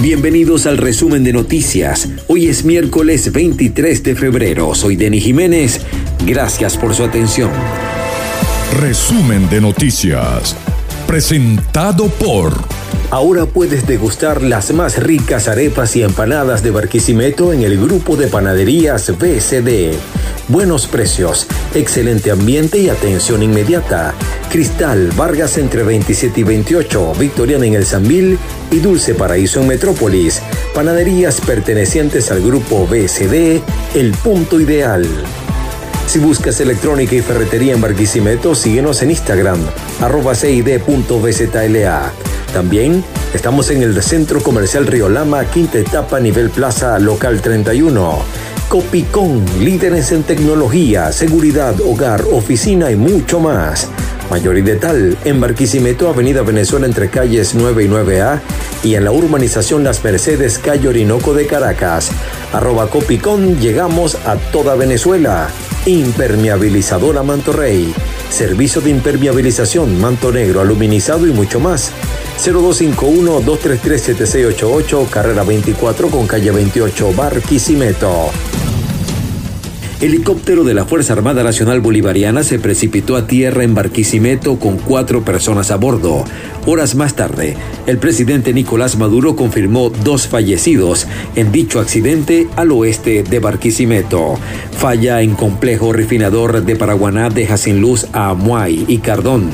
[0.00, 2.08] Bienvenidos al resumen de noticias.
[2.28, 4.76] Hoy es miércoles 23 de febrero.
[4.76, 5.80] Soy Denis Jiménez.
[6.24, 7.50] Gracias por su atención.
[8.80, 10.56] Resumen de noticias.
[11.04, 12.79] Presentado por...
[13.10, 18.28] Ahora puedes degustar las más ricas arepas y empanadas de Barquisimeto en el grupo de
[18.28, 19.96] panaderías BCD.
[20.46, 24.14] Buenos precios, excelente ambiente y atención inmediata.
[24.48, 28.38] Cristal, Vargas entre 27 y 28, Victoriana en el Zambil
[28.70, 30.40] y Dulce Paraíso en Metrópolis.
[30.72, 33.60] Panaderías pertenecientes al grupo BCD,
[33.96, 35.04] el punto ideal.
[36.10, 39.60] Si buscas electrónica y ferretería en Barquisimeto, síguenos en Instagram,
[40.00, 42.12] arroba cid.bzla.
[42.52, 48.24] También estamos en el Centro Comercial Río Lama, quinta etapa, nivel plaza local 31.
[48.68, 53.86] Copicón, líderes en tecnología, seguridad, hogar, oficina y mucho más.
[54.32, 58.40] Mayor y tal, en Barquisimeto, Avenida Venezuela entre calles 9 y 9A
[58.82, 62.10] y en la urbanización Las Mercedes, calle Orinoco de Caracas.
[62.52, 65.48] Arroba Copicón, llegamos a toda Venezuela.
[65.86, 67.94] Impermeabilizadora Manto Rey.
[68.28, 71.90] Servicio de impermeabilización, manto negro, aluminizado y mucho más.
[72.38, 78.30] 0251-233-7688, carrera 24 con calle 28, Barquisimeto.
[80.00, 85.26] Helicóptero de la Fuerza Armada Nacional Bolivariana se precipitó a tierra en Barquisimeto con cuatro
[85.26, 86.24] personas a bordo.
[86.64, 87.54] Horas más tarde,
[87.86, 91.06] el presidente Nicolás Maduro confirmó dos fallecidos
[91.36, 94.38] en dicho accidente al oeste de Barquisimeto.
[94.72, 99.50] Falla en complejo refinador de Paraguaná deja sin luz a Amuay y Cardón.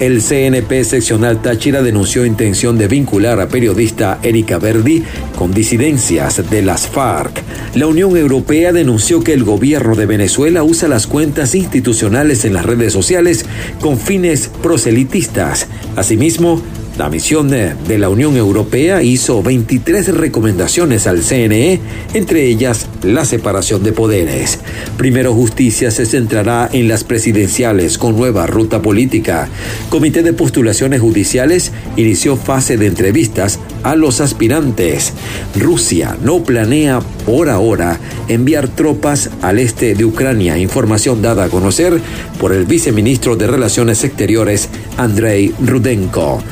[0.00, 5.04] El CNP seccional Táchira denunció intención de vincular a periodista Erika Verdi
[5.36, 7.40] con disidencias de las FARC.
[7.76, 12.66] La Unión Europea denunció que el gobierno de Venezuela usa las cuentas institucionales en las
[12.66, 13.46] redes sociales
[13.80, 15.68] con fines proselitistas.
[15.94, 16.60] Asimismo,
[16.98, 21.80] la misión de la Unión Europea hizo 23 recomendaciones al CNE,
[22.14, 24.60] entre ellas la separación de poderes.
[24.96, 29.48] Primero Justicia se centrará en las presidenciales con nueva ruta política.
[29.90, 35.12] Comité de Postulaciones Judiciales inició fase de entrevistas a los aspirantes.
[35.56, 42.00] Rusia no planea por ahora enviar tropas al este de Ucrania, información dada a conocer
[42.40, 46.42] por el viceministro de Relaciones Exteriores, Andrei Rudenko.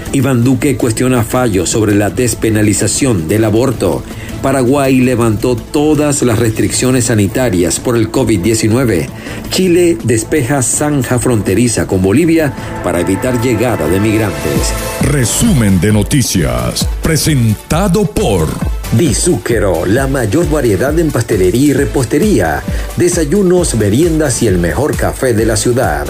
[0.41, 4.03] Duque cuestiona fallos sobre la despenalización del aborto.
[4.43, 9.09] Paraguay levantó todas las restricciones sanitarias por el COVID-19.
[9.51, 14.73] Chile despeja zanja fronteriza con Bolivia para evitar llegada de migrantes.
[15.03, 18.49] Resumen de noticias, presentado por...
[18.97, 22.63] Dizúquero, la mayor variedad en pastelería y repostería,
[22.97, 26.07] desayunos, meriendas y el mejor café de la ciudad.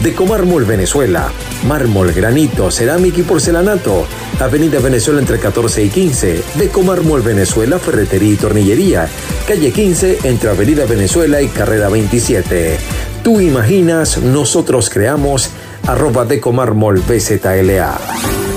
[0.00, 1.32] Decomármol Venezuela.
[1.66, 4.06] Mármol, granito, cerámica y porcelanato.
[4.40, 6.42] Avenida Venezuela entre 14 y 15.
[6.56, 9.08] Decomármol Venezuela, ferretería y tornillería.
[9.48, 13.13] Calle 15 entre Avenida Venezuela y Carrera 27.
[13.24, 15.48] Tú imaginas, nosotros creamos.
[15.86, 17.98] Arroba BZLA.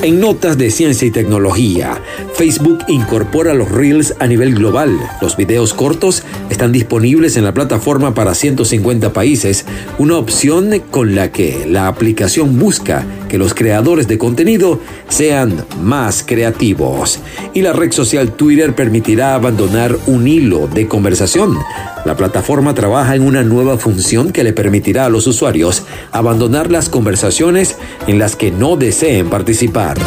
[0.01, 2.01] En notas de ciencia y tecnología,
[2.37, 4.95] Facebook incorpora los Reels a nivel global.
[5.21, 6.21] Los videos cortos
[6.51, 9.65] están disponibles en la plataforma para 150 países,
[9.97, 16.23] una opción con la que la aplicación busca que los creadores de contenido sean más
[16.23, 17.19] creativos.
[17.55, 21.57] Y la red social Twitter permitirá abandonar un hilo de conversación.
[22.05, 26.87] La plataforma trabaja en una nueva función que le permitirá a los usuarios abandonar las
[26.87, 29.97] conversaciones en las que no deseen participar.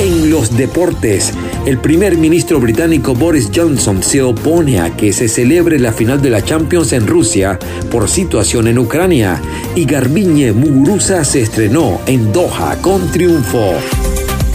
[0.00, 1.30] En los deportes,
[1.66, 6.30] el primer ministro británico Boris Johnson se opone a que se celebre la final de
[6.30, 7.58] la Champions en Rusia
[7.90, 9.42] por situación en Ucrania
[9.74, 13.74] y Garbiñe Muguruza se estrenó en Doha con triunfo.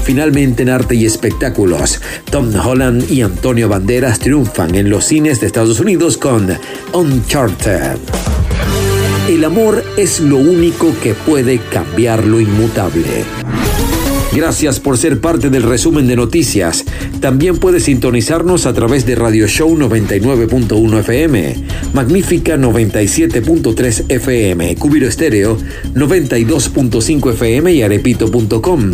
[0.03, 2.01] Finalmente en arte y espectáculos,
[2.31, 6.57] Tom Holland y Antonio Banderas triunfan en los cines de Estados Unidos con
[6.91, 7.99] Uncharted.
[9.29, 13.44] El amor es lo único que puede cambiar lo inmutable.
[14.35, 16.83] Gracias por ser parte del resumen de noticias.
[17.21, 21.55] También puedes sintonizarnos a través de Radio Show 99.1 FM,
[21.93, 25.57] Magnífica 97.3 FM, Cubiro Estéreo
[25.93, 28.91] 92.5 FM y arepito.com.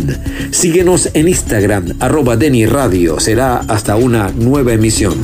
[0.52, 3.18] Síguenos en Instagram, arroba Deni Radio.
[3.18, 5.14] Será hasta una nueva emisión.